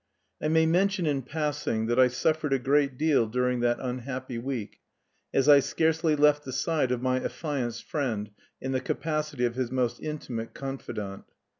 [0.41, 4.79] I may mention in passing that I suffered a great deal during that unhappy week,
[5.31, 9.69] as I scarcely left the side of my affianced friend, in the capacity of his
[9.71, 11.25] most intimate confidant.